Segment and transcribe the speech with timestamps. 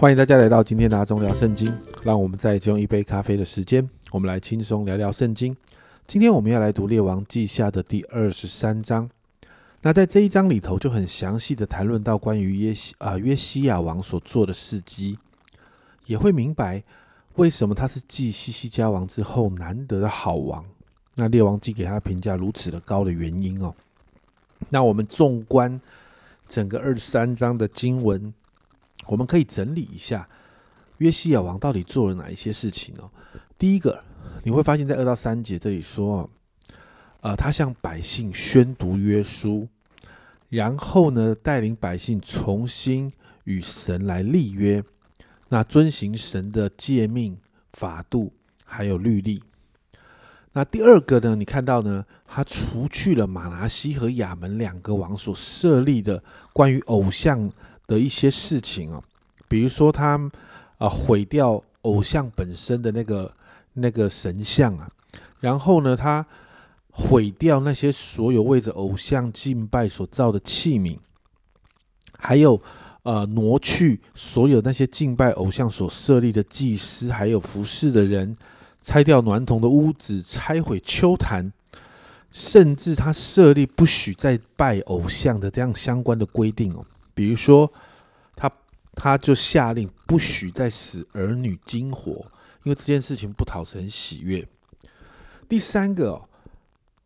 [0.00, 1.76] 欢迎大家来到今天的阿忠聊圣经。
[2.04, 5.56] 让我们再用一杯咖啡的时间，我们来轻松聊聊圣经。
[6.06, 9.10] 今天我们要来读列王记下的第二十三章。
[9.82, 15.18] 那在这一章里头，就很详细的谈论到关于约西啊约西亚王所做的事迹，
[16.06, 16.80] 也会明白
[17.34, 20.64] 为什么他是继西西家王之后难得的好王。
[21.16, 23.74] 那列王记给他评价如此的高的原因哦。
[24.68, 25.80] 那我们纵观
[26.46, 28.32] 整个二十三章的经文。
[29.08, 30.28] 我们可以整理一下
[30.98, 33.10] 约西亚王到底做了哪一些事情呢？
[33.56, 34.02] 第一个，
[34.44, 36.28] 你会发现在二到三节这里说，
[37.22, 39.66] 呃，他向百姓宣读约书，
[40.50, 43.10] 然后呢，带领百姓重新
[43.44, 44.84] 与神来立约，
[45.48, 47.38] 那遵行神的诫命、
[47.72, 48.32] 法度
[48.64, 49.42] 还有律例。
[50.52, 57.50] 那第二个呢，你看到呢，他除去了马拿西和亚门两个王所设立的关于偶像。
[57.88, 59.02] 的一些事情啊，
[59.48, 60.30] 比如说他
[60.76, 63.34] 啊毁掉偶像本身的那个
[63.72, 64.88] 那个神像啊，
[65.40, 66.24] 然后呢，他
[66.90, 70.98] 毁掉那些所有为着偶像敬拜所造的器皿，
[72.18, 72.60] 还有
[73.04, 78.36] 呃挪去所有那些敬拜偶像所设立的祭司，还有服侍的人，
[78.82, 81.50] 拆掉娈童的屋子，拆毁秋坛，
[82.30, 86.84] 甚至他设立不许再拜偶像的这样相关的规定哦。
[87.18, 87.68] 比如说，
[88.36, 88.48] 他
[88.94, 92.24] 他就下令不许再使儿女惊火，
[92.62, 94.46] 因为这件事情不讨神喜悦。
[95.48, 96.28] 第三个，哦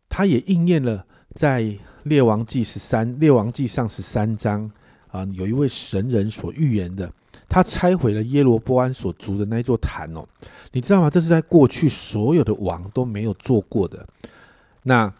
[0.07, 1.03] 他也应验了
[1.33, 4.69] 在列王记十三列王记上十三章
[5.09, 7.11] 啊，有一位神人所预言的，
[7.49, 10.23] 他拆毁了耶罗波安所筑的那一座坛哦，
[10.73, 11.09] 你知道吗？
[11.09, 14.07] 这是在过去所有的王都没有做过的。
[14.83, 15.11] 那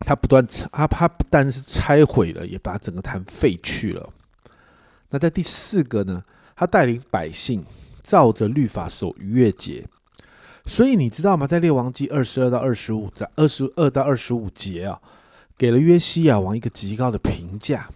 [0.00, 4.08] 他不断他他不但是拆毁了，也把整个坛废去了。
[5.10, 6.22] 那在第四个呢？
[6.54, 7.64] 他带领百姓
[8.02, 9.86] 照着律法守逾越节。
[10.64, 11.46] 所以你知道吗？
[11.46, 15.00] 在列王记二十二到二十五，在二十二到二十五节啊，
[15.56, 17.88] 给了约西亚王一个极高的评价。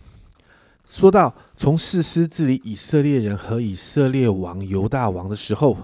[0.86, 5.76] 说到从士师治理以色列人和以色列王犹大王的时候，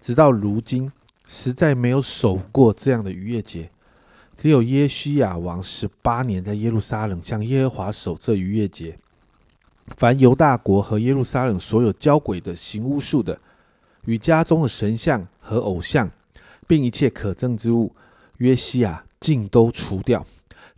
[0.00, 0.90] 直到如今，
[1.28, 3.70] 实在没有守过这样的逾越节。
[4.36, 8.98] 只有耶西亚王十八年在耶路撒冷向耶和华守这逾越节，
[9.96, 13.40] 凡犹大国和耶路撒冷所有交鬼的、行巫术的、
[14.04, 16.10] 与家中的神像和偶像，
[16.66, 17.94] 并一切可憎之物，
[18.36, 20.26] 约西亚尽都除掉，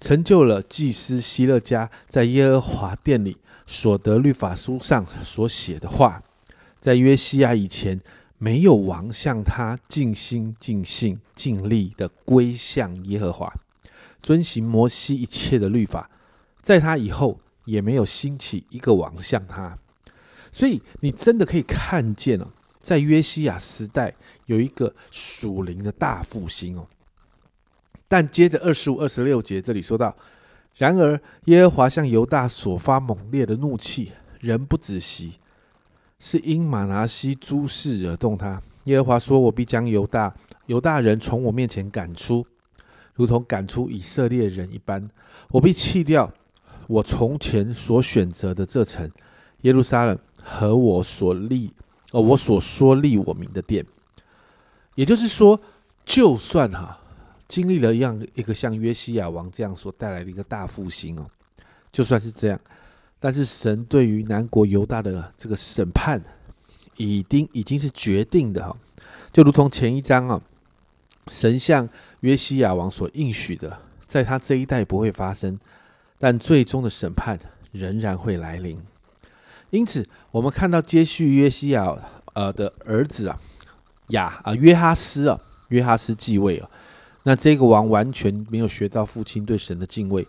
[0.00, 3.36] 成就了祭司希勒家在耶和华殿里
[3.66, 6.22] 所得律法书上所写的话。
[6.80, 8.00] 在约西亚以前。
[8.38, 13.52] 没有王向他尽心尽性尽力的归向耶和华，
[14.22, 16.08] 遵行摩西一切的律法，
[16.62, 19.76] 在他以后也没有兴起一个王向他。
[20.52, 22.46] 所以你真的可以看见哦，
[22.80, 24.14] 在约西亚时代
[24.46, 26.86] 有一个属灵的大复兴哦。
[28.06, 30.16] 但接着二十五、二十六节这里说到，
[30.76, 35.34] 然而耶和华向犹大所发猛烈的怒气仍不止息。
[36.20, 38.60] 是因马拿西诸事惹动他。
[38.84, 40.34] 耶和华说：“我必将犹大
[40.66, 42.44] 犹大人从我面前赶出，
[43.14, 45.06] 如同赶出以色列人一般。
[45.48, 46.32] 我必弃掉
[46.86, 49.10] 我从前所选择的这城
[49.60, 51.70] 耶路撒冷和我所立
[52.12, 53.84] 呃，我所说立我名的殿。
[54.94, 55.60] 也就是说，
[56.04, 56.98] 就算哈
[57.46, 61.26] 经历了一样一个像约西亚王这样所带来的一个大复兴哦，
[61.92, 62.58] 就算是这样。”
[63.20, 66.22] 但是神对于南国犹大的这个审判，
[66.96, 68.76] 已经已经是决定的哈，
[69.32, 70.40] 就如同前一章啊，
[71.26, 71.88] 神向
[72.20, 75.58] 约西亚王所应许的，在他这一代不会发生，
[76.18, 77.38] 但最终的审判
[77.72, 78.80] 仍然会来临。
[79.70, 81.94] 因此，我们看到接续约西亚
[82.34, 83.38] 呃的儿子啊
[84.08, 86.70] 亚啊约哈斯啊约哈斯继位啊，
[87.24, 90.26] 那这个王完全没有学到父亲对神的敬畏，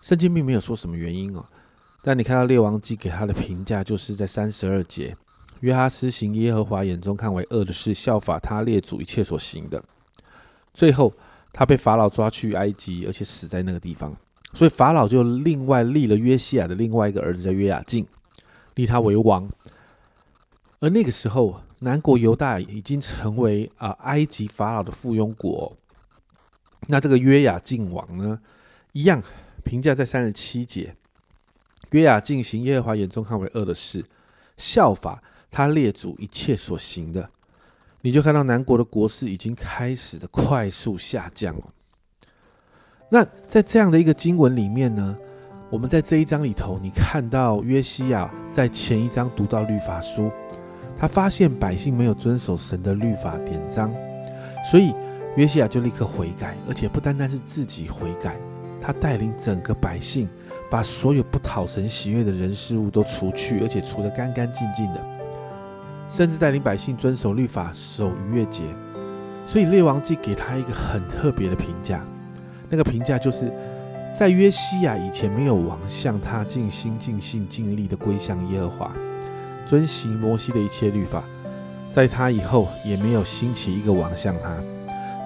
[0.00, 1.44] 圣经并没有说什么原因哦。
[2.08, 5.14] 但你看到列王记给他的评价，就是在三十二节，
[5.60, 9.84] 约哈斯行耶和华眼中看为恶的事，效法他列祖一切所行的。
[10.72, 11.12] 最后，
[11.52, 14.16] 他被法老抓去埃及，而且死在那个地方。
[14.54, 18.06] 所以法老就另外立了约西亚的另外一个儿子叫约雅敬，
[18.76, 19.46] 立他为王。
[20.80, 25.76] 而那个时候，南国犹大已经成为啊埃及法老的附庸国。
[26.86, 28.40] 那这个约雅敬王呢，
[28.92, 29.22] 一样
[29.62, 30.96] 评价在三十七节。
[31.90, 34.04] 约雅进行耶和华眼中看为恶的事，
[34.56, 37.30] 效法他列祖一切所行的，
[38.02, 41.64] 你就看到南国的国势已经开始的快速下降了。
[43.10, 45.16] 那在这样的一个经文里面呢，
[45.70, 50.30] 我们在这一章里头，你看到约西亚在前一章读到律法书，
[50.96, 53.90] 他发现百姓没有遵守神的律法典章，
[54.70, 54.92] 所以
[55.36, 58.38] 约西亚就立刻悔改，而且不单单是自己悔改，
[58.78, 60.28] 他带领整个百姓，
[60.70, 65.00] 把所有不讨神喜悦的人事物都除去，而且除得干干净净的，
[66.10, 68.62] 甚至带领百姓遵守律法，守逾越节。
[69.44, 72.04] 所以列王记给他一个很特别的评价，
[72.68, 73.50] 那个评价就是
[74.14, 78.92] 在约西亚以前没有王向他尽心尽性尽力的归向耶和华。
[79.66, 81.22] 遵行摩西的一切律法，
[81.90, 84.50] 在他以后也没有兴起一个王像他。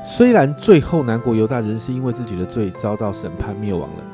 [0.04, 4.04] 虽然最后南国犹大人是因为自己的罪遭到审判灭亡了，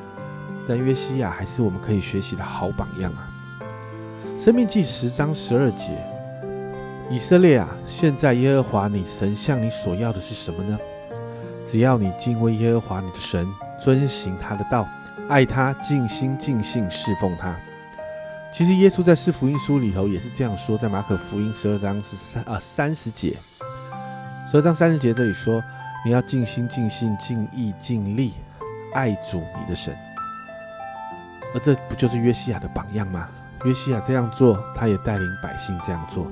[0.69, 3.25] 但约西亚还是我们可以学习的好榜样啊！
[4.39, 5.93] 生命记十章十二节：
[7.11, 10.79] 以色列啊，现在耶和华你神向你所要的是什么呢？
[11.65, 13.49] 只要你敬畏耶和华你的神，
[13.83, 14.87] 遵行他的道，
[15.29, 17.57] 爱他，尽心尽性侍奉他。
[18.53, 23.37] 其实耶稣在四福音书里头也是这样说，在马可福音十二章是三啊三十节，
[24.47, 25.63] 十二章三十节这里说，
[26.05, 28.35] 你要尽心尽性尽意尽力
[28.95, 29.95] 爱主你的神，
[31.55, 33.29] 而这不就是约西亚的榜样吗？
[33.65, 36.31] 约西亚这样做，他也带领百姓这样做，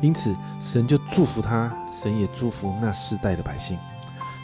[0.00, 3.78] 因此神就祝福他，神也祝福那世代的百姓。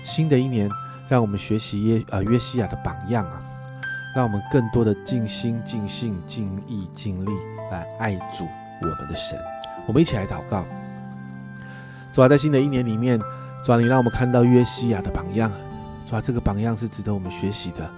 [0.02, 0.70] 新的一年，
[1.08, 3.42] 让我们学习耶呃约西亚的榜样啊。
[4.14, 7.30] 让我们更多的尽心、尽性、尽意、尽力
[7.72, 8.46] 来爱主
[8.80, 9.36] 我们的神。
[9.88, 10.64] 我们一起来祷告。
[12.12, 13.18] 主啊，在新的一年里面，
[13.66, 15.50] 主啊，你让我们看到约西亚的榜样。
[16.08, 17.90] 主啊，这个榜样是值得我们学习的。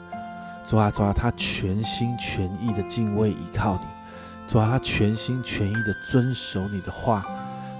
[0.69, 3.87] 主啊，主啊，他全心全意的敬畏依靠你。
[4.49, 7.25] 主啊，他全心全意的遵守你的话。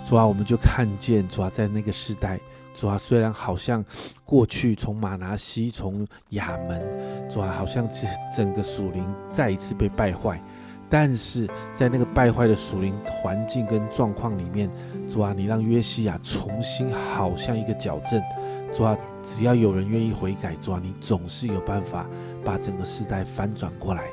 [0.09, 2.39] 主啊，我们就看见主啊，在那个时代。
[2.73, 3.85] 主啊，虽然好像
[4.25, 10.41] 过去从马拿西、从亚门，主啊，好像这整个属灵再一次被败坏，
[10.89, 14.71] 但是在那个败坏的属灵环境跟状况里面，
[15.09, 18.23] 主啊，你让约西亚重新好像一个矫正，
[18.71, 22.07] 主啊，只要有人愿意悔改，主啊，你总是有办法
[22.47, 24.05] 把整个时代翻转过来，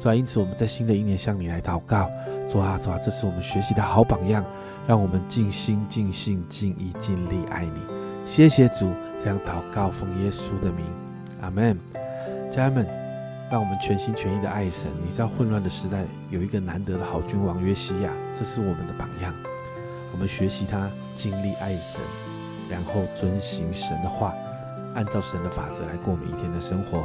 [0.00, 2.10] 主啊，因此我们在新的一年向你来祷告，
[2.48, 4.42] 主啊，主啊，这是我们学习的好榜样，
[4.86, 7.80] 让我们尽心、尽性、尽意、尽力爱你。
[8.24, 8.90] 谢谢主，
[9.22, 10.86] 这样祷告奉耶稣的名，
[11.42, 11.78] 阿门。
[12.50, 12.86] 家人们，
[13.50, 14.90] 让我们全心全意的爱神。
[15.04, 19.34] 你知道混乱的时代有一个难得的好君王约西亚，这是我们的榜样。
[20.12, 22.00] 我们学习他尽力爱神，
[22.70, 24.34] 然后遵行神的话，
[24.94, 27.04] 按照神的法则来过每一天的生活。